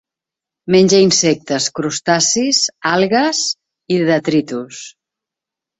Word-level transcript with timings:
Menja 0.75 1.01
insectes, 1.07 1.67
crustacis, 1.81 2.63
algues 2.95 3.45
i 3.99 4.05
detritus. 4.13 4.83